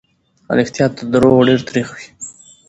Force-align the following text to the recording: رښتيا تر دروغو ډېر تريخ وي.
رښتيا 0.57 0.85
تر 0.95 1.05
دروغو 1.13 1.41
ډېر 1.47 1.61
تريخ 1.69 1.87
وي. 1.95 2.07